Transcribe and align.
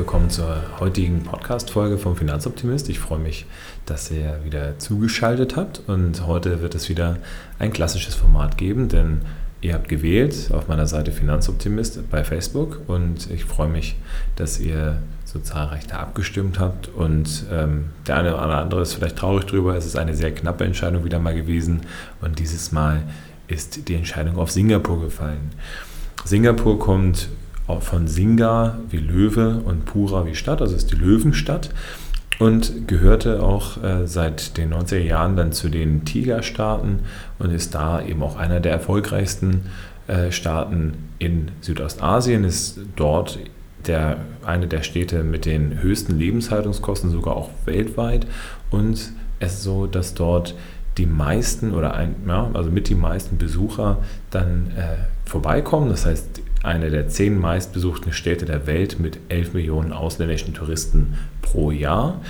Willkommen 0.00 0.30
zur 0.30 0.56
heutigen 0.80 1.24
Podcast-Folge 1.24 1.98
vom 1.98 2.16
Finanzoptimist. 2.16 2.88
Ich 2.88 2.98
freue 2.98 3.18
mich, 3.18 3.44
dass 3.84 4.10
ihr 4.10 4.40
wieder 4.44 4.78
zugeschaltet 4.78 5.56
habt 5.56 5.82
und 5.88 6.26
heute 6.26 6.62
wird 6.62 6.74
es 6.74 6.88
wieder 6.88 7.18
ein 7.58 7.70
klassisches 7.70 8.14
Format 8.14 8.56
geben, 8.56 8.88
denn 8.88 9.20
ihr 9.60 9.74
habt 9.74 9.90
gewählt 9.90 10.52
auf 10.54 10.68
meiner 10.68 10.86
Seite 10.86 11.12
Finanzoptimist 11.12 12.10
bei 12.10 12.24
Facebook 12.24 12.80
und 12.86 13.30
ich 13.30 13.44
freue 13.44 13.68
mich, 13.68 13.96
dass 14.36 14.58
ihr 14.58 15.02
so 15.26 15.38
zahlreich 15.38 15.86
da 15.86 15.98
abgestimmt 15.98 16.58
habt 16.58 16.88
und 16.88 17.44
ähm, 17.52 17.90
der 18.06 18.16
eine 18.16 18.34
oder 18.34 18.56
andere 18.56 18.80
ist 18.80 18.94
vielleicht 18.94 19.16
traurig 19.16 19.44
drüber. 19.44 19.76
Es 19.76 19.84
ist 19.84 19.96
eine 19.96 20.14
sehr 20.14 20.34
knappe 20.34 20.64
Entscheidung 20.64 21.04
wieder 21.04 21.18
mal 21.18 21.34
gewesen 21.34 21.82
und 22.22 22.38
dieses 22.38 22.72
Mal 22.72 23.02
ist 23.48 23.86
die 23.86 23.96
Entscheidung 23.96 24.38
auf 24.38 24.50
Singapur 24.50 24.98
gefallen. 25.02 25.50
Singapur 26.24 26.78
kommt 26.78 27.28
von 27.78 28.08
Singa 28.08 28.78
wie 28.90 28.98
Löwe 28.98 29.62
und 29.64 29.84
Pura 29.84 30.26
wie 30.26 30.34
Stadt, 30.34 30.60
also 30.60 30.74
ist 30.74 30.90
die 30.90 30.96
Löwenstadt 30.96 31.70
und 32.40 32.88
gehörte 32.88 33.42
auch 33.42 33.82
äh, 33.82 34.06
seit 34.06 34.56
den 34.56 34.72
90er 34.72 34.98
Jahren 34.98 35.36
dann 35.36 35.52
zu 35.52 35.68
den 35.68 36.04
Tigerstaaten 36.04 37.00
und 37.38 37.50
ist 37.50 37.74
da 37.74 38.02
eben 38.02 38.22
auch 38.22 38.36
einer 38.36 38.60
der 38.60 38.72
erfolgreichsten 38.72 39.66
äh, 40.08 40.32
Staaten 40.32 40.94
in 41.18 41.50
Südostasien, 41.60 42.44
ist 42.44 42.80
dort 42.96 43.38
der, 43.86 44.18
eine 44.44 44.66
der 44.66 44.82
Städte 44.82 45.22
mit 45.22 45.44
den 45.44 45.82
höchsten 45.82 46.18
Lebenshaltungskosten, 46.18 47.10
sogar 47.10 47.36
auch 47.36 47.50
weltweit 47.66 48.26
und 48.70 49.12
es 49.38 49.54
ist 49.54 49.62
so, 49.62 49.86
dass 49.86 50.14
dort 50.14 50.54
die 50.98 51.06
meisten 51.06 51.72
oder 51.72 51.94
ein, 51.94 52.14
ja, 52.26 52.50
also 52.52 52.70
mit 52.70 52.88
die 52.88 52.94
meisten 52.94 53.38
Besucher 53.38 53.98
dann 54.30 54.72
äh, 54.76 55.28
vorbeikommen. 55.28 55.88
Das 55.88 56.04
heißt, 56.04 56.42
eine 56.62 56.90
der 56.90 57.08
zehn 57.08 57.38
meistbesuchten 57.38 58.12
Städte 58.12 58.44
der 58.44 58.66
Welt 58.66 59.00
mit 59.00 59.18
11 59.28 59.54
Millionen 59.54 59.92
ausländischen 59.92 60.54
Touristen 60.54 61.14
pro 61.42 61.70
Jahr. 61.70 62.20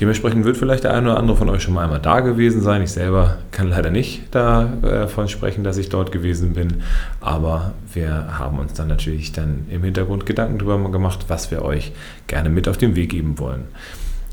Dementsprechend 0.00 0.44
wird 0.44 0.56
vielleicht 0.56 0.84
der 0.84 0.94
eine 0.94 1.10
oder 1.10 1.18
andere 1.18 1.36
von 1.36 1.48
euch 1.48 1.62
schon 1.62 1.74
mal 1.74 1.84
einmal 1.84 2.00
da 2.00 2.20
gewesen 2.20 2.62
sein. 2.62 2.82
Ich 2.82 2.92
selber 2.92 3.38
kann 3.50 3.68
leider 3.68 3.90
nicht 3.90 4.34
davon 4.34 5.28
sprechen, 5.28 5.64
dass 5.64 5.76
ich 5.76 5.90
dort 5.90 6.12
gewesen 6.12 6.54
bin, 6.54 6.82
aber 7.20 7.74
wir 7.92 8.38
haben 8.38 8.58
uns 8.58 8.72
dann 8.72 8.88
natürlich 8.88 9.32
dann 9.32 9.66
im 9.70 9.84
Hintergrund 9.84 10.26
Gedanken 10.26 10.58
darüber 10.58 10.90
gemacht, 10.90 11.26
was 11.28 11.50
wir 11.50 11.62
euch 11.62 11.92
gerne 12.26 12.48
mit 12.48 12.68
auf 12.68 12.78
den 12.78 12.96
Weg 12.96 13.10
geben 13.10 13.38
wollen. 13.38 13.64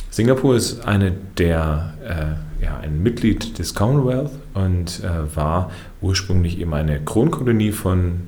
Singapur 0.09 0.55
ist 0.55 0.87
eine 0.87 1.11
der, 1.37 1.93
äh, 2.03 2.63
ja, 2.63 2.77
ein 2.81 3.03
Mitglied 3.03 3.59
des 3.59 3.75
Commonwealth 3.75 4.31
und 4.53 5.03
äh, 5.03 5.35
war 5.35 5.71
ursprünglich 6.01 6.59
eben 6.59 6.73
eine 6.73 6.99
Kronkolonie 6.99 7.71
von 7.71 8.21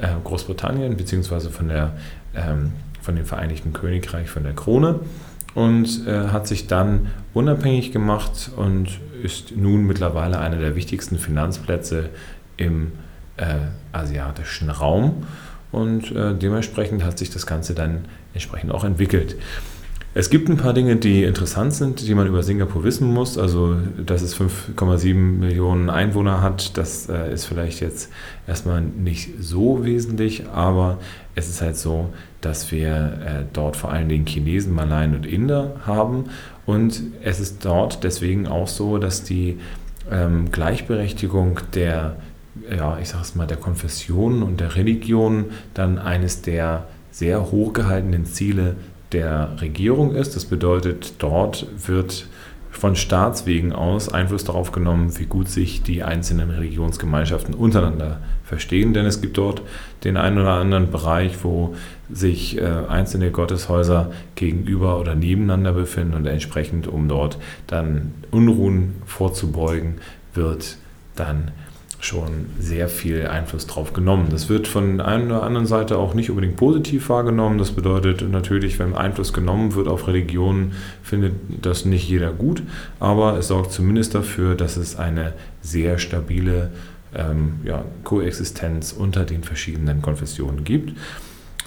äh, 0.00 0.08
Großbritannien 0.24 0.96
beziehungsweise 0.96 1.50
von, 1.50 1.70
ähm, 1.70 2.72
von 3.00 3.16
dem 3.16 3.24
Vereinigten 3.24 3.72
Königreich, 3.72 4.28
von 4.28 4.42
der 4.42 4.54
Krone 4.54 5.00
und 5.54 6.06
äh, 6.06 6.28
hat 6.28 6.46
sich 6.46 6.66
dann 6.66 7.08
unabhängig 7.34 7.92
gemacht 7.92 8.50
und 8.56 9.00
ist 9.22 9.56
nun 9.56 9.86
mittlerweile 9.86 10.38
einer 10.38 10.58
der 10.58 10.76
wichtigsten 10.76 11.18
Finanzplätze 11.18 12.10
im 12.56 12.92
äh, 13.36 13.54
asiatischen 13.92 14.70
Raum 14.70 15.26
und 15.72 16.12
äh, 16.12 16.34
dementsprechend 16.34 17.04
hat 17.04 17.18
sich 17.18 17.30
das 17.30 17.46
Ganze 17.46 17.74
dann 17.74 18.04
entsprechend 18.34 18.72
auch 18.72 18.84
entwickelt. 18.84 19.36
Es 20.14 20.30
gibt 20.30 20.48
ein 20.48 20.56
paar 20.56 20.72
Dinge, 20.72 20.96
die 20.96 21.22
interessant 21.22 21.74
sind, 21.74 22.06
die 22.06 22.14
man 22.14 22.26
über 22.26 22.42
Singapur 22.42 22.82
wissen 22.82 23.12
muss. 23.12 23.36
Also, 23.36 23.76
dass 24.04 24.22
es 24.22 24.34
5,7 24.34 25.14
Millionen 25.14 25.90
Einwohner 25.90 26.40
hat, 26.40 26.76
das 26.78 27.08
äh, 27.08 27.32
ist 27.32 27.44
vielleicht 27.44 27.80
jetzt 27.80 28.10
erstmal 28.46 28.80
nicht 28.80 29.30
so 29.38 29.84
wesentlich, 29.84 30.48
aber 30.48 30.98
es 31.34 31.48
ist 31.48 31.60
halt 31.60 31.76
so, 31.76 32.08
dass 32.40 32.72
wir 32.72 32.88
äh, 33.24 33.44
dort 33.52 33.76
vor 33.76 33.92
allen 33.92 34.08
Dingen 34.08 34.26
Chinesen, 34.26 34.74
Malayen 34.74 35.14
und 35.14 35.26
Inder 35.26 35.76
haben. 35.86 36.30
Und 36.64 37.02
es 37.22 37.38
ist 37.38 37.64
dort 37.64 38.02
deswegen 38.02 38.46
auch 38.46 38.66
so, 38.66 38.98
dass 38.98 39.24
die 39.24 39.58
ähm, 40.10 40.50
Gleichberechtigung 40.50 41.60
der, 41.74 42.16
ja, 42.74 42.98
ich 42.98 43.10
sage 43.10 43.22
es 43.22 43.34
mal, 43.34 43.46
der 43.46 43.58
Konfessionen 43.58 44.42
und 44.42 44.58
der 44.58 44.74
Religionen 44.74 45.46
dann 45.74 45.98
eines 45.98 46.40
der 46.40 46.86
sehr 47.10 47.50
hochgehaltenen 47.50 48.24
Ziele 48.24 48.76
der 49.12 49.56
Regierung 49.60 50.14
ist. 50.14 50.36
Das 50.36 50.44
bedeutet, 50.44 51.14
dort 51.18 51.66
wird 51.86 52.26
von 52.70 52.94
Staatswegen 52.94 53.72
aus 53.72 54.08
Einfluss 54.08 54.44
darauf 54.44 54.72
genommen, 54.72 55.18
wie 55.18 55.24
gut 55.24 55.48
sich 55.48 55.82
die 55.82 56.04
einzelnen 56.04 56.50
Religionsgemeinschaften 56.50 57.54
untereinander 57.54 58.20
verstehen. 58.44 58.94
Denn 58.94 59.04
es 59.06 59.20
gibt 59.20 59.36
dort 59.36 59.62
den 60.04 60.16
einen 60.16 60.38
oder 60.38 60.52
anderen 60.52 60.90
Bereich, 60.90 61.42
wo 61.42 61.74
sich 62.10 62.58
äh, 62.58 62.64
einzelne 62.88 63.30
Gotteshäuser 63.30 64.12
gegenüber 64.36 65.00
oder 65.00 65.14
nebeneinander 65.14 65.72
befinden 65.72 66.14
und 66.14 66.26
entsprechend, 66.26 66.86
um 66.86 67.08
dort 67.08 67.38
dann 67.66 68.12
Unruhen 68.30 68.96
vorzubeugen, 69.06 69.96
wird 70.34 70.76
dann 71.16 71.50
schon 72.00 72.46
sehr 72.60 72.88
viel 72.88 73.26
Einfluss 73.26 73.66
drauf 73.66 73.92
genommen. 73.92 74.28
Das 74.30 74.48
wird 74.48 74.68
von 74.68 75.00
einer 75.00 75.26
oder 75.26 75.42
anderen 75.42 75.66
Seite 75.66 75.98
auch 75.98 76.14
nicht 76.14 76.30
unbedingt 76.30 76.56
positiv 76.56 77.08
wahrgenommen. 77.08 77.58
Das 77.58 77.72
bedeutet 77.72 78.28
natürlich, 78.30 78.78
wenn 78.78 78.94
Einfluss 78.94 79.32
genommen 79.32 79.74
wird 79.74 79.88
auf 79.88 80.06
Religionen, 80.06 80.72
findet 81.02 81.34
das 81.62 81.84
nicht 81.84 82.08
jeder 82.08 82.32
gut, 82.32 82.62
aber 83.00 83.36
es 83.36 83.48
sorgt 83.48 83.72
zumindest 83.72 84.14
dafür, 84.14 84.54
dass 84.54 84.76
es 84.76 84.96
eine 84.96 85.34
sehr 85.60 85.98
stabile 85.98 86.70
ähm, 87.14 87.60
ja, 87.64 87.84
Koexistenz 88.04 88.92
unter 88.92 89.24
den 89.24 89.42
verschiedenen 89.42 90.00
Konfessionen 90.00 90.62
gibt. 90.64 90.92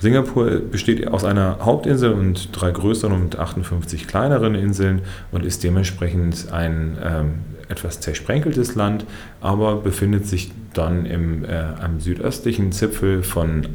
Singapur 0.01 0.49
besteht 0.59 1.07
aus 1.07 1.23
einer 1.23 1.59
Hauptinsel 1.61 2.13
und 2.13 2.49
drei 2.59 2.71
größeren 2.71 3.13
und 3.13 3.37
58 3.37 4.07
kleineren 4.07 4.55
Inseln 4.55 5.03
und 5.31 5.45
ist 5.45 5.63
dementsprechend 5.63 6.51
ein 6.51 6.97
ähm, 7.03 7.33
etwas 7.69 7.99
zersprenkeltes 7.99 8.73
Land, 8.73 9.05
aber 9.41 9.75
befindet 9.75 10.25
sich 10.25 10.51
dann 10.73 11.05
im, 11.05 11.45
äh, 11.45 11.49
am 11.53 11.99
südöstlichen 11.99 12.71
Zipfel 12.71 13.21
von 13.21 13.67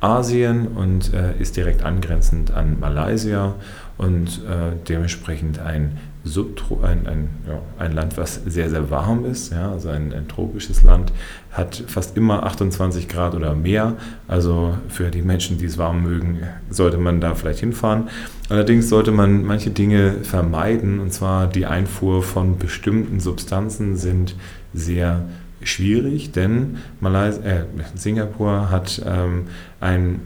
Asien 0.00 0.68
und 0.68 1.12
äh, 1.12 1.40
ist 1.40 1.56
direkt 1.56 1.82
angrenzend 1.82 2.52
an 2.52 2.78
Malaysia 2.78 3.54
und 3.96 4.42
äh, 4.44 4.76
dementsprechend 4.88 5.58
ein, 5.58 5.98
Subtro 6.24 6.80
ein, 6.82 7.06
ein, 7.06 7.30
ja, 7.46 7.60
ein 7.78 7.92
Land, 7.92 8.16
was 8.16 8.40
sehr, 8.44 8.68
sehr 8.68 8.90
warm 8.90 9.24
ist, 9.24 9.50
ja, 9.50 9.72
also 9.72 9.88
ein, 9.88 10.12
ein, 10.12 10.28
tropisches 10.28 10.82
Land, 10.82 11.12
hat 11.52 11.82
fast 11.86 12.16
immer 12.16 12.44
28 12.44 13.08
Grad 13.08 13.34
oder 13.34 13.54
mehr. 13.54 13.94
Also 14.26 14.76
für 14.88 15.10
die 15.10 15.22
Menschen, 15.22 15.58
die 15.58 15.64
es 15.64 15.78
warm 15.78 16.02
mögen, 16.02 16.40
sollte 16.70 16.98
man 16.98 17.20
da 17.20 17.34
vielleicht 17.34 17.60
hinfahren. 17.60 18.08
Allerdings 18.48 18.88
sollte 18.88 19.10
man 19.10 19.44
manche 19.44 19.70
Dinge 19.70 20.16
vermeiden, 20.22 21.00
und 21.00 21.12
zwar 21.12 21.46
die 21.46 21.66
Einfuhr 21.66 22.22
von 22.22 22.58
bestimmten 22.58 23.20
Substanzen 23.20 23.96
sind 23.96 24.36
sehr 24.74 25.22
schwierig, 25.62 26.32
denn 26.32 26.78
Malaysia, 27.00 27.42
äh, 27.42 27.64
Singapur 27.94 28.70
hat 28.70 29.02
ähm, 29.06 29.48
ein 29.80 30.20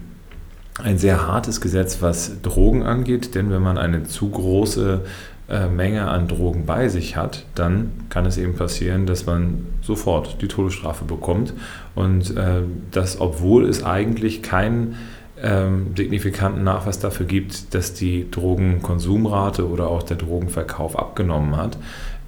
ein 0.82 0.96
sehr 0.96 1.26
hartes 1.26 1.60
Gesetz, 1.60 2.00
was 2.00 2.40
Drogen 2.40 2.82
angeht, 2.82 3.34
denn 3.34 3.50
wenn 3.50 3.62
man 3.62 3.76
eine 3.76 4.04
zu 4.04 4.30
große 4.30 5.02
äh, 5.48 5.68
Menge 5.68 6.08
an 6.08 6.28
Drogen 6.28 6.64
bei 6.64 6.88
sich 6.88 7.16
hat, 7.16 7.44
dann 7.54 7.92
kann 8.08 8.24
es 8.24 8.38
eben 8.38 8.54
passieren, 8.54 9.06
dass 9.06 9.26
man 9.26 9.66
sofort 9.82 10.40
die 10.40 10.48
Todesstrafe 10.48 11.04
bekommt. 11.04 11.52
Und 11.94 12.36
äh, 12.36 12.62
das, 12.90 13.20
obwohl 13.20 13.68
es 13.68 13.84
eigentlich 13.84 14.42
keinen 14.42 14.96
ähm, 15.42 15.88
signifikanten 15.96 16.64
Nachweis 16.64 17.00
dafür 17.00 17.26
gibt, 17.26 17.74
dass 17.74 17.92
die 17.92 18.30
Drogenkonsumrate 18.30 19.68
oder 19.68 19.88
auch 19.88 20.02
der 20.02 20.16
Drogenverkauf 20.16 20.98
abgenommen 20.98 21.56
hat 21.56 21.76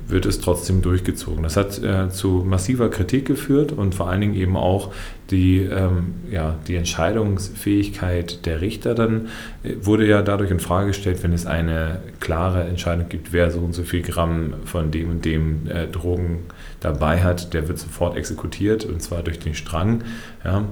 wird 0.07 0.27
es 0.27 0.41
trotzdem 0.41 0.83
durchgezogen. 0.83 1.43
Das 1.43 1.57
hat 1.57 1.83
äh, 1.83 2.09
zu 2.11 2.45
massiver 2.47 2.91
Kritik 2.91 3.27
geführt 3.27 3.73
und 3.73 3.95
vor 3.95 4.09
allen 4.09 4.21
Dingen 4.21 4.35
eben 4.35 4.57
auch 4.57 4.93
die, 5.31 5.61
ähm, 5.61 6.15
ja, 6.31 6.57
die 6.69 6.77
Entscheidungsfähigkeit 6.77 8.45
der 8.45 8.61
Richter 8.61 8.95
dann 8.95 9.29
äh, 9.63 9.75
wurde 9.81 10.07
ja 10.07 10.23
dadurch 10.23 10.51
in 10.51 10.61
Frage 10.61 10.89
gestellt, 10.89 11.23
wenn 11.23 11.33
es 11.33 11.47
eine 11.47 12.01
klare 12.21 12.65
Entscheidung 12.65 13.09
gibt, 13.09 13.33
wer 13.33 13.51
so 13.51 13.61
und 13.61 13.73
so 13.73 13.83
viel 13.83 14.03
Gramm 14.03 14.55
von 14.65 14.91
dem 14.91 15.11
und 15.11 15.25
dem 15.25 15.67
äh, 15.69 15.87
Drogen 15.87 16.41
dabei 16.81 17.23
hat, 17.23 17.55
der 17.55 17.69
wird 17.69 17.79
sofort 17.79 18.17
exekutiert 18.17 18.85
und 18.85 19.01
zwar 19.03 19.23
durch 19.23 19.39
den 19.39 19.55
Strang. 19.55 20.05
Ja. 20.45 20.65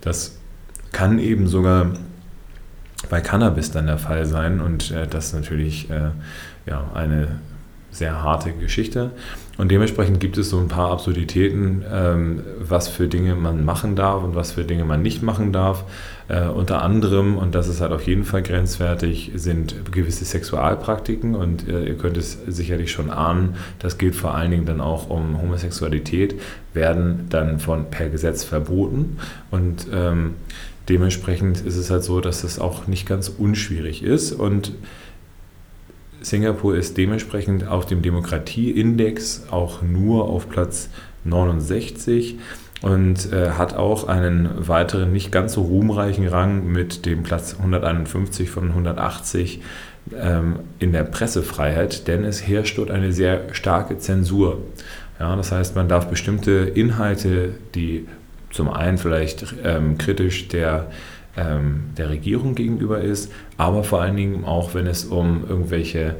Das 0.00 0.38
kann 0.92 1.18
eben 1.18 1.48
sogar 1.48 1.90
bei 3.10 3.20
Cannabis 3.20 3.70
dann 3.70 3.86
der 3.86 3.98
Fall 3.98 4.26
sein 4.26 4.60
und 4.60 4.92
äh, 4.92 5.06
das 5.08 5.32
natürlich 5.32 5.90
äh, 5.90 6.10
ja, 6.66 6.90
eine 6.94 7.40
sehr 7.96 8.22
harte 8.22 8.52
Geschichte. 8.52 9.10
Und 9.58 9.70
dementsprechend 9.70 10.20
gibt 10.20 10.36
es 10.36 10.50
so 10.50 10.58
ein 10.58 10.68
paar 10.68 10.90
Absurditäten, 10.90 11.82
ähm, 11.90 12.42
was 12.60 12.88
für 12.88 13.08
Dinge 13.08 13.34
man 13.34 13.64
machen 13.64 13.96
darf 13.96 14.22
und 14.22 14.34
was 14.34 14.52
für 14.52 14.64
Dinge 14.64 14.84
man 14.84 15.00
nicht 15.00 15.22
machen 15.22 15.50
darf. 15.50 15.84
Äh, 16.28 16.48
unter 16.48 16.82
anderem, 16.82 17.38
und 17.38 17.54
das 17.54 17.66
ist 17.66 17.80
halt 17.80 17.92
auf 17.92 18.06
jeden 18.06 18.24
Fall 18.24 18.42
grenzwertig, 18.42 19.32
sind 19.36 19.90
gewisse 19.90 20.26
Sexualpraktiken. 20.26 21.34
Und 21.34 21.66
äh, 21.68 21.86
ihr 21.86 21.96
könnt 21.96 22.18
es 22.18 22.38
sicherlich 22.46 22.90
schon 22.90 23.10
ahnen, 23.10 23.56
das 23.78 23.96
gilt 23.96 24.14
vor 24.14 24.34
allen 24.34 24.50
Dingen 24.50 24.66
dann 24.66 24.82
auch 24.82 25.08
um 25.08 25.40
Homosexualität, 25.40 26.38
werden 26.74 27.26
dann 27.30 27.58
von 27.58 27.90
per 27.90 28.10
Gesetz 28.10 28.44
verboten. 28.44 29.16
Und 29.50 29.86
ähm, 29.90 30.34
dementsprechend 30.90 31.62
ist 31.62 31.76
es 31.76 31.90
halt 31.90 32.04
so, 32.04 32.20
dass 32.20 32.44
es 32.44 32.58
auch 32.58 32.88
nicht 32.88 33.06
ganz 33.06 33.30
unschwierig 33.30 34.02
ist 34.02 34.32
und 34.32 34.72
Singapur 36.20 36.76
ist 36.76 36.96
dementsprechend 36.96 37.68
auf 37.68 37.86
dem 37.86 38.02
Demokratieindex 38.02 39.46
auch 39.50 39.82
nur 39.82 40.28
auf 40.28 40.48
Platz 40.48 40.88
69 41.24 42.38
und 42.82 43.32
äh, 43.32 43.50
hat 43.50 43.74
auch 43.74 44.06
einen 44.06 44.68
weiteren 44.68 45.12
nicht 45.12 45.32
ganz 45.32 45.54
so 45.54 45.62
ruhmreichen 45.62 46.26
Rang 46.28 46.66
mit 46.66 47.06
dem 47.06 47.22
Platz 47.22 47.56
151 47.58 48.50
von 48.50 48.68
180 48.68 49.62
ähm, 50.14 50.60
in 50.78 50.92
der 50.92 51.04
Pressefreiheit, 51.04 52.06
denn 52.06 52.24
es 52.24 52.46
herrscht 52.46 52.78
dort 52.78 52.90
eine 52.90 53.12
sehr 53.12 53.54
starke 53.54 53.98
Zensur. 53.98 54.58
Ja, 55.18 55.34
das 55.34 55.52
heißt, 55.52 55.74
man 55.74 55.88
darf 55.88 56.08
bestimmte 56.08 56.52
Inhalte, 56.52 57.54
die 57.74 58.06
zum 58.50 58.70
einen 58.70 58.98
vielleicht 58.98 59.54
ähm, 59.64 59.98
kritisch 59.98 60.48
der, 60.48 60.90
ähm, 61.36 61.84
der 61.96 62.10
Regierung 62.10 62.54
gegenüber 62.54 63.00
ist, 63.00 63.32
aber 63.56 63.84
vor 63.84 64.00
allen 64.00 64.16
Dingen 64.16 64.44
auch, 64.44 64.74
wenn 64.74 64.86
es 64.86 65.04
um 65.04 65.44
irgendwelche 65.48 66.16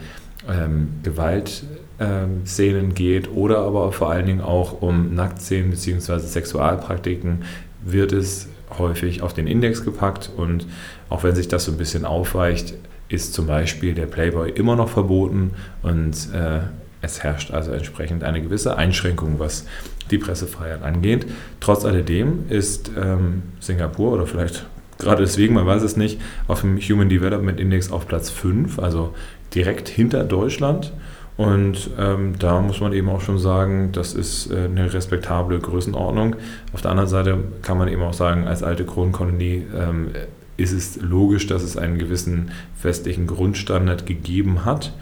ähm, 0.49 0.89
Gewaltszenen 1.03 2.95
geht 2.95 3.31
oder 3.31 3.59
aber 3.59 3.93
vor 3.93 4.11
allen 4.11 4.27
Dingen 4.27 4.41
auch 4.41 4.83
um 4.83 5.15
Nacktszenen 5.15 5.71
bzw. 5.71 6.19
Sexualpraktiken, 6.19 7.45
wird 7.85 8.13
es 8.13 8.49
häufig 8.79 9.23
auf 9.23 9.33
den 9.33 9.47
Index 9.47 9.85
gepackt 9.85 10.31
und 10.37 10.67
auch 11.09 11.23
wenn 11.23 11.35
sich 11.35 11.49
das 11.49 11.65
so 11.65 11.73
ein 11.73 11.79
bisschen 11.79 12.05
aufweicht, 12.05 12.75
ist 13.09 13.35
zum 13.35 13.47
Beispiel 13.47 13.95
der 13.95 14.07
Playboy 14.07 14.51
immer 14.51 14.75
noch 14.75 14.89
verboten 14.89 15.53
und 15.83 16.15
äh, 16.35 16.61
es 17.03 17.23
herrscht 17.23 17.53
also 17.53 17.71
entsprechend 17.71 18.25
eine 18.25 18.43
gewisse 18.43 18.77
Einschränkung, 18.77 19.39
was 19.39 19.67
die 20.11 20.19
Pressefreiheit 20.19 20.83
angeht. 20.83 21.27
Trotz 21.61 21.85
alledem 21.85 22.47
ist 22.49 22.91
ähm, 23.01 23.43
Singapur 23.61 24.13
oder 24.13 24.27
vielleicht 24.27 24.67
gerade 24.99 25.23
deswegen, 25.23 25.55
man 25.55 25.67
weiß 25.67 25.83
es 25.83 25.97
nicht, 25.97 26.21
auf 26.49 26.61
dem 26.63 26.79
Human 26.79 27.09
Development 27.09 27.61
Index 27.61 27.91
auf 27.91 28.07
Platz 28.07 28.31
5, 28.31 28.79
also 28.79 29.15
direkt 29.55 29.89
hinter 29.89 30.25
Deutschland. 30.25 30.93
Und 31.37 31.91
ähm, 31.99 32.35
da 32.39 32.61
muss 32.63 32.81
man 32.81 32.95
eben 32.95 33.11
auch 33.11 33.21
schon 33.21 33.39
sagen, 33.39 33.91
das 33.93 34.15
ist 34.15 34.51
äh, 34.51 34.65
eine 34.65 34.93
respektable 34.93 35.59
Größenordnung. 35.59 36.37
Auf 36.73 36.81
der 36.81 36.93
anderen 36.93 37.11
Seite 37.11 37.39
kann 37.61 37.77
man 37.77 37.89
eben 37.89 38.03
auch 38.03 38.15
sagen, 38.15 38.47
als 38.47 38.63
alte 38.63 38.87
Kronkolonie 38.87 39.67
ähm, 39.75 40.09
ist 40.57 40.73
es 40.73 40.99
logisch, 41.03 41.47
dass 41.47 41.63
es 41.63 41.77
einen 41.77 41.99
gewissen 41.99 42.51
westlichen 42.83 43.27
Grundstandard 43.27 44.07
gegeben 44.07 44.65
hat. 44.65 44.95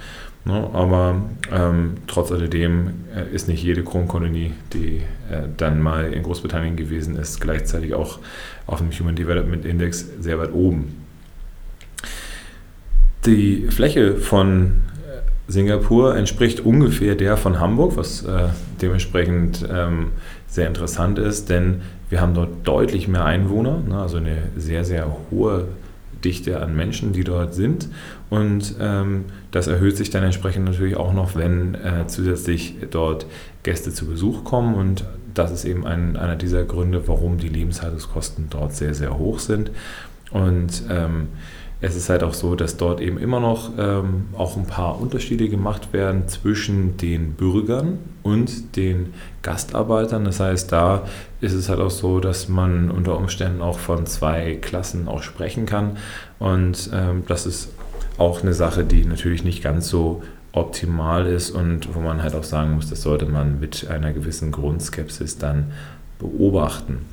Ne? 0.44 0.68
Aber 0.72 1.22
ähm, 1.50 1.94
trotz 2.06 2.30
alledem 2.30 3.04
äh, 3.14 3.34
ist 3.34 3.48
nicht 3.48 3.62
jede 3.62 3.82
Kronkolonie, 3.82 4.52
die 4.72 4.98
äh, 5.30 5.48
dann 5.56 5.80
mal 5.82 6.12
in 6.12 6.22
Großbritannien 6.22 6.76
gewesen 6.76 7.16
ist, 7.16 7.40
gleichzeitig 7.40 7.94
auch 7.94 8.18
auf 8.66 8.78
dem 8.78 8.90
Human 8.90 9.16
Development 9.16 9.64
Index 9.64 10.06
sehr 10.20 10.38
weit 10.38 10.52
oben. 10.52 11.02
Die 13.24 13.68
Fläche 13.70 14.16
von 14.16 14.82
äh, 15.06 15.50
Singapur 15.50 16.14
entspricht 16.14 16.60
ungefähr 16.60 17.14
der 17.14 17.38
von 17.38 17.58
Hamburg, 17.58 17.96
was 17.96 18.22
äh, 18.24 18.48
dementsprechend 18.82 19.66
ähm, 19.72 20.10
sehr 20.46 20.68
interessant 20.68 21.18
ist, 21.18 21.48
denn 21.48 21.80
wir 22.10 22.20
haben 22.20 22.34
dort 22.34 22.50
deutlich 22.68 23.08
mehr 23.08 23.24
Einwohner, 23.24 23.78
ne, 23.88 23.98
also 23.98 24.18
eine 24.18 24.50
sehr, 24.56 24.84
sehr 24.84 25.16
hohe 25.30 25.68
Dichte 26.24 26.60
an 26.60 26.74
Menschen, 26.74 27.12
die 27.12 27.24
dort 27.24 27.54
sind. 27.54 27.88
Und 28.30 28.76
ähm, 28.80 29.26
das 29.50 29.66
erhöht 29.66 29.96
sich 29.96 30.10
dann 30.10 30.22
entsprechend 30.22 30.64
natürlich 30.64 30.96
auch 30.96 31.12
noch, 31.12 31.36
wenn 31.36 31.74
äh, 31.74 32.06
zusätzlich 32.06 32.76
dort 32.90 33.26
Gäste 33.62 33.92
zu 33.92 34.06
Besuch 34.06 34.44
kommen. 34.44 34.74
Und 34.74 35.04
das 35.34 35.52
ist 35.52 35.64
eben 35.64 35.86
ein, 35.86 36.16
einer 36.16 36.36
dieser 36.36 36.64
Gründe, 36.64 37.06
warum 37.06 37.38
die 37.38 37.48
Lebenshaltungskosten 37.48 38.48
dort 38.50 38.74
sehr, 38.74 38.94
sehr 38.94 39.18
hoch 39.18 39.38
sind. 39.38 39.70
Und 40.30 40.84
ähm, 40.90 41.28
es 41.80 41.96
ist 41.96 42.08
halt 42.08 42.22
auch 42.22 42.34
so, 42.34 42.54
dass 42.54 42.76
dort 42.76 43.00
eben 43.00 43.18
immer 43.18 43.40
noch 43.40 43.72
ähm, 43.78 44.26
auch 44.36 44.56
ein 44.56 44.66
paar 44.66 45.00
Unterschiede 45.00 45.48
gemacht 45.48 45.92
werden 45.92 46.28
zwischen 46.28 46.96
den 46.96 47.32
Bürgern 47.34 47.98
und 48.22 48.76
den 48.76 49.12
Gastarbeitern. 49.42 50.24
Das 50.24 50.40
heißt, 50.40 50.72
da 50.72 51.06
ist 51.40 51.52
es 51.52 51.68
halt 51.68 51.80
auch 51.80 51.90
so, 51.90 52.20
dass 52.20 52.48
man 52.48 52.90
unter 52.90 53.18
Umständen 53.18 53.60
auch 53.60 53.78
von 53.78 54.06
zwei 54.06 54.54
Klassen 54.54 55.08
auch 55.08 55.22
sprechen 55.22 55.66
kann. 55.66 55.98
Und 56.38 56.90
ähm, 56.94 57.24
das 57.28 57.44
ist 57.44 57.70
auch 58.16 58.42
eine 58.42 58.54
Sache, 58.54 58.84
die 58.84 59.04
natürlich 59.04 59.44
nicht 59.44 59.62
ganz 59.62 59.88
so 59.88 60.22
optimal 60.52 61.26
ist 61.26 61.50
und 61.50 61.94
wo 61.94 62.00
man 62.00 62.22
halt 62.22 62.34
auch 62.34 62.44
sagen 62.44 62.74
muss, 62.76 62.88
das 62.88 63.02
sollte 63.02 63.26
man 63.26 63.58
mit 63.58 63.88
einer 63.90 64.12
gewissen 64.12 64.52
Grundskepsis 64.52 65.38
dann 65.38 65.72
beobachten. 66.18 67.04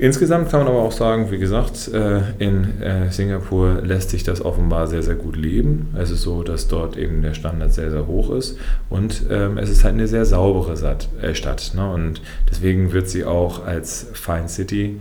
Insgesamt 0.00 0.50
kann 0.50 0.60
man 0.60 0.68
aber 0.68 0.80
auch 0.80 0.92
sagen, 0.92 1.30
wie 1.30 1.36
gesagt, 1.36 1.88
äh, 1.88 2.22
in 2.38 2.80
äh, 2.80 3.10
Singapur 3.10 3.82
lässt 3.82 4.08
sich 4.08 4.22
das 4.22 4.42
offenbar 4.42 4.86
sehr, 4.86 5.02
sehr 5.02 5.14
gut 5.14 5.36
leben. 5.36 5.94
Es 5.94 6.10
ist 6.10 6.22
so, 6.22 6.42
dass 6.42 6.68
dort 6.68 6.96
eben 6.96 7.20
der 7.20 7.34
Standard 7.34 7.74
sehr, 7.74 7.90
sehr 7.90 8.06
hoch 8.06 8.30
ist 8.30 8.56
und 8.88 9.24
ähm, 9.30 9.58
es 9.58 9.68
ist 9.68 9.84
halt 9.84 9.92
eine 9.92 10.08
sehr 10.08 10.24
saubere 10.24 10.72
äh, 11.20 11.34
Stadt. 11.34 11.72
Ne? 11.76 11.86
Und 11.92 12.22
deswegen 12.50 12.94
wird 12.94 13.10
sie 13.10 13.26
auch 13.26 13.66
als 13.66 14.06
Fine 14.14 14.48
City 14.48 15.00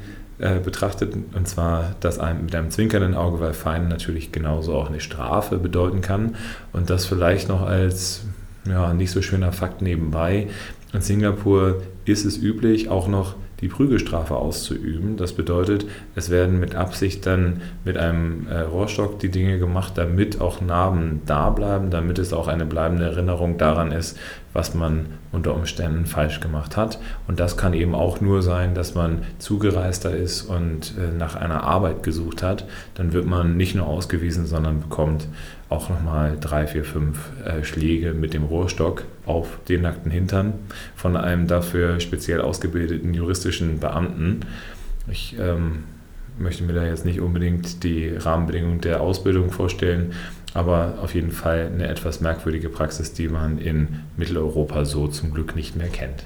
betrachtet 0.63 1.13
und 1.35 1.49
zwar 1.49 1.95
das 1.99 2.17
mit 2.41 2.55
einem 2.55 2.71
zwinkernden 2.71 3.13
Auge, 3.13 3.41
weil 3.41 3.51
Fein 3.51 3.89
natürlich 3.89 4.31
genauso 4.31 4.73
auch 4.73 4.87
eine 4.87 5.01
Strafe 5.01 5.57
bedeuten 5.57 5.99
kann 5.99 6.35
und 6.71 6.89
das 6.89 7.05
vielleicht 7.05 7.49
noch 7.49 7.61
als 7.61 8.21
ja, 8.65 8.93
nicht 8.93 9.11
so 9.11 9.21
schöner 9.21 9.51
Fakt 9.51 9.81
nebenbei. 9.81 10.47
In 10.93 11.01
Singapur 11.01 11.81
ist 12.05 12.23
es 12.23 12.37
üblich, 12.37 12.87
auch 12.87 13.09
noch 13.09 13.35
die 13.61 13.67
Prügelstrafe 13.67 14.35
auszuüben. 14.35 15.17
Das 15.17 15.33
bedeutet, 15.33 15.85
es 16.15 16.29
werden 16.29 16.59
mit 16.59 16.75
Absicht 16.75 17.25
dann 17.25 17.61
mit 17.83 17.97
einem 17.97 18.47
äh, 18.47 18.61
Rohrstock 18.61 19.19
die 19.19 19.29
Dinge 19.29 19.59
gemacht, 19.59 19.93
damit 19.97 20.39
auch 20.39 20.61
Narben 20.61 21.21
da 21.25 21.49
bleiben, 21.49 21.89
damit 21.89 22.19
es 22.19 22.33
auch 22.33 22.47
eine 22.47 22.65
bleibende 22.65 23.05
Erinnerung 23.05 23.57
daran 23.57 23.91
ist, 23.91 24.17
was 24.53 24.73
man 24.73 25.07
unter 25.31 25.55
Umständen 25.55 26.05
falsch 26.05 26.39
gemacht 26.39 26.75
hat. 26.77 26.99
Und 27.27 27.39
das 27.39 27.57
kann 27.57 27.73
eben 27.73 27.95
auch 27.95 28.21
nur 28.21 28.41
sein, 28.41 28.73
dass 28.73 28.95
man 28.95 29.23
zugereister 29.37 30.15
ist 30.15 30.43
und 30.43 30.93
äh, 30.97 31.15
nach 31.15 31.35
einer 31.35 31.63
Arbeit 31.63 32.03
gesucht 32.03 32.43
hat. 32.43 32.65
Dann 32.95 33.13
wird 33.13 33.25
man 33.25 33.57
nicht 33.57 33.75
nur 33.75 33.87
ausgewiesen, 33.87 34.45
sondern 34.47 34.81
bekommt 34.81 35.27
auch 35.69 35.89
nochmal 35.89 36.37
drei, 36.39 36.65
vier, 36.65 36.83
fünf 36.83 37.29
äh, 37.45 37.63
Schläge 37.63 38.13
mit 38.13 38.33
dem 38.33 38.43
Rohrstock 38.43 39.03
auf 39.25 39.59
den 39.69 39.83
nackten 39.83 40.11
Hintern 40.11 40.53
von 40.95 41.15
einem 41.15 41.47
dafür 41.47 41.99
speziell 41.99 42.41
ausgebildeten 42.41 43.13
juristischen 43.13 43.79
Beamten. 43.79 44.41
Ich 45.11 45.35
ähm, 45.39 45.83
möchte 46.39 46.63
mir 46.63 46.73
da 46.73 46.85
jetzt 46.85 47.05
nicht 47.05 47.19
unbedingt 47.19 47.83
die 47.83 48.09
Rahmenbedingungen 48.09 48.81
der 48.81 49.01
Ausbildung 49.01 49.51
vorstellen, 49.51 50.13
aber 50.53 50.95
auf 51.01 51.13
jeden 51.13 51.31
Fall 51.31 51.69
eine 51.73 51.87
etwas 51.87 52.21
merkwürdige 52.21 52.69
Praxis, 52.69 53.13
die 53.13 53.27
man 53.27 53.57
in 53.59 53.99
Mitteleuropa 54.17 54.85
so 54.85 55.07
zum 55.07 55.33
Glück 55.33 55.55
nicht 55.55 55.75
mehr 55.75 55.89
kennt. 55.89 56.23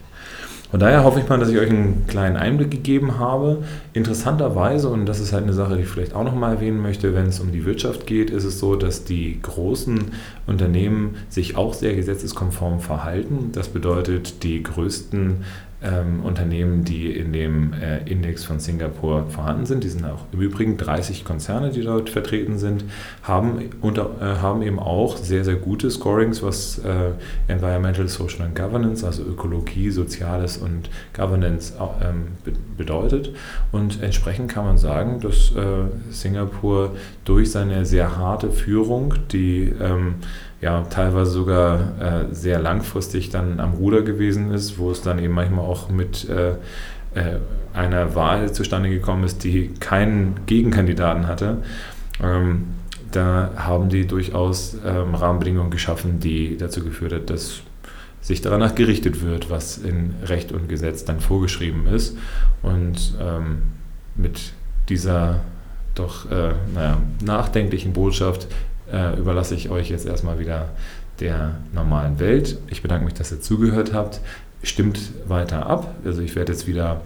Von 0.74 0.80
daher 0.80 1.04
hoffe 1.04 1.20
ich 1.20 1.30
mal, 1.30 1.38
dass 1.38 1.50
ich 1.50 1.60
euch 1.60 1.70
einen 1.70 2.08
kleinen 2.08 2.36
Einblick 2.36 2.72
gegeben 2.72 3.20
habe. 3.20 3.64
Interessanterweise, 3.94 4.90
und 4.90 5.06
das 5.06 5.20
ist 5.20 5.32
halt 5.32 5.44
eine 5.44 5.54
Sache, 5.54 5.76
die 5.76 5.84
ich 5.84 5.88
vielleicht 5.88 6.16
auch 6.16 6.24
noch 6.24 6.34
mal 6.34 6.56
erwähnen 6.56 6.82
möchte, 6.82 7.14
wenn 7.14 7.28
es 7.28 7.40
um 7.40 7.52
die 7.52 7.64
Wirtschaft 7.64 8.08
geht, 8.08 8.32
ist 8.32 8.44
es 8.44 8.58
so, 8.58 8.76
dass 8.76 9.04
die 9.04 9.40
großen 9.40 10.06
Unternehmen 10.48 11.18
sich 11.30 11.58
auch 11.58 11.76
sehr 11.76 11.94
gesetzeskonform 11.94 12.80
verhalten. 12.80 13.52
Das 13.52 13.68
bedeutet, 13.68 14.42
die 14.42 14.64
größten 14.64 15.44
ähm, 15.84 16.24
Unternehmen, 16.24 16.84
die 16.84 17.12
in 17.12 17.34
dem 17.34 17.74
äh, 17.74 18.00
Index 18.10 18.44
von 18.44 18.60
Singapur 18.60 19.28
vorhanden 19.30 19.66
sind. 19.66 19.84
Die 19.84 19.90
sind 19.90 20.06
auch 20.06 20.26
im 20.32 20.42
Übrigen 20.42 20.78
30 20.78 21.26
Konzerne, 21.26 21.72
die 21.72 21.82
dort 21.82 22.10
vertreten 22.10 22.58
sind, 22.58 22.86
haben, 23.24 23.70
unter, 23.82 24.12
äh, 24.22 24.42
haben 24.42 24.62
eben 24.62 24.80
auch 24.80 25.18
sehr, 25.18 25.44
sehr 25.44 25.56
gute 25.56 25.92
Scorings, 25.92 26.42
was 26.42 26.80
äh, 26.80 27.12
Environmental, 27.48 28.08
Social 28.08 28.46
and 28.46 28.56
Governance, 28.56 29.06
also 29.06 29.24
Ökologie, 29.24 29.90
Soziales 29.90 30.58
und 30.58 30.90
Governance 31.14 31.74
ähm, 32.02 32.28
be 32.44 32.54
bedeutet. 32.78 33.32
Und 33.72 34.02
entsprechend 34.02 34.52
kann 34.52 34.66
man 34.66 34.78
sagen, 34.78 35.20
dass 35.22 35.56
äh, 35.56 36.12
Singapur 36.12 36.96
durch 37.24 37.52
seine 37.52 37.86
sehr 37.86 38.18
harte 38.18 38.52
Führung, 38.52 39.14
die 39.32 39.72
ähm, 39.80 40.16
ja 40.64 40.84
teilweise 40.84 41.32
sogar 41.32 41.80
äh, 42.00 42.34
sehr 42.34 42.60
langfristig 42.60 43.30
dann 43.30 43.60
am 43.60 43.74
Ruder 43.74 44.02
gewesen 44.02 44.52
ist, 44.52 44.78
wo 44.78 44.92
es 44.92 45.02
dann 45.02 45.20
eben 45.20 45.34
manchmal 45.34 45.66
auch 45.66 45.90
mit 45.90 46.28
äh, 46.30 46.52
äh, 47.16 47.40
einer 47.74 48.16
Wahl 48.16 48.52
zustande 48.54 48.90
gekommen 48.90 49.26
ist, 49.26 49.44
die 49.44 49.74
keinen 49.80 50.46
Gegenkandidaten 50.46 51.28
hatte. 51.28 51.58
Ähm, 52.24 52.68
da 53.12 53.52
haben 53.58 53.90
die 53.90 54.08
durchaus 54.08 54.78
ähm, 54.86 55.14
Rahmenbedingungen 55.16 55.70
geschaffen, 55.70 56.20
die 56.20 56.58
dazu 56.58 56.84
geführt 56.84 57.14
hat, 57.14 57.30
dass 57.30 57.62
sich 58.22 58.42
danach 58.42 58.74
gerichtet 58.74 59.22
wird, 59.22 59.50
was 59.50 59.78
in 59.78 60.16
Recht 60.24 60.54
und 60.54 60.70
Gesetz 60.70 61.04
dann 61.04 61.20
vorgeschrieben 61.20 61.88
ist. 61.88 62.18
Und 62.62 63.16
ähm, 63.20 63.64
mit 64.16 64.54
dieser 64.88 65.42
doch 65.94 66.32
äh, 66.32 66.54
naja, 66.74 66.98
nachdenklichen 67.24 67.94
Botschaft 67.94 68.48
äh, 68.94 69.18
überlasse 69.18 69.56
ich 69.56 69.70
euch 69.70 69.90
jetzt 69.90 70.06
erstmal 70.06 70.40
wieder 70.40 70.70
der 71.20 71.56
normalen 71.74 72.20
Welt. 72.20 72.58
Ich 72.68 72.82
bedanke 72.82 73.06
mich, 73.06 73.14
dass 73.14 73.32
ihr 73.32 73.42
zugehört 73.42 73.94
habt. 73.94 74.22
Stimmt 74.62 75.00
weiter 75.28 75.66
ab. 75.66 75.96
Also 76.06 76.22
ich 76.22 76.36
werde 76.36 76.54
jetzt 76.54 76.68
wieder 76.68 77.02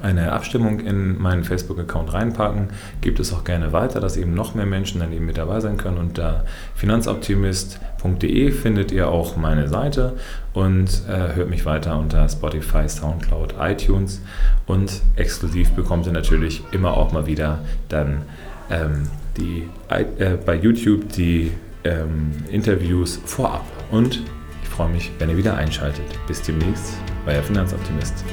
eine 0.00 0.32
Abstimmung 0.32 0.80
in 0.80 1.20
meinen 1.20 1.44
Facebook-Account 1.44 2.14
reinpacken. 2.14 2.70
Gibt 3.02 3.20
es 3.20 3.32
auch 3.32 3.44
gerne 3.44 3.72
weiter, 3.72 4.00
dass 4.00 4.16
eben 4.16 4.32
noch 4.32 4.54
mehr 4.54 4.64
Menschen 4.64 5.00
dann 5.00 5.12
eben 5.12 5.26
mit 5.26 5.36
dabei 5.36 5.60
sein 5.60 5.76
können. 5.76 5.98
Unter 5.98 6.44
finanzoptimist.de 6.74 8.50
findet 8.52 8.90
ihr 8.90 9.08
auch 9.08 9.36
meine 9.36 9.68
Seite 9.68 10.14
und 10.54 11.02
äh, 11.08 11.34
hört 11.34 11.50
mich 11.50 11.66
weiter 11.66 11.98
unter 11.98 12.26
Spotify, 12.28 12.88
Soundcloud, 12.88 13.54
iTunes 13.60 14.22
und 14.66 15.02
exklusiv 15.16 15.70
bekommt 15.72 16.06
ihr 16.06 16.12
natürlich 16.12 16.62
immer 16.72 16.96
auch 16.96 17.12
mal 17.12 17.26
wieder 17.26 17.58
dann 17.88 18.22
ähm, 18.70 19.08
die, 19.36 19.68
äh, 19.88 20.36
bei 20.44 20.56
YouTube 20.56 21.08
die 21.12 21.50
ähm, 21.84 22.32
Interviews 22.50 23.20
vorab. 23.24 23.64
Und 23.90 24.22
ich 24.62 24.68
freue 24.68 24.90
mich, 24.90 25.10
wenn 25.18 25.30
ihr 25.30 25.36
wieder 25.36 25.56
einschaltet. 25.56 26.04
Bis 26.26 26.42
demnächst, 26.42 26.96
euer 27.26 27.42
Finanzoptimist. 27.42 28.24